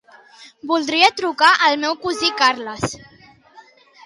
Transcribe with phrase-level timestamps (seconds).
[0.71, 2.97] Voldria trucar al meu cosí Carles.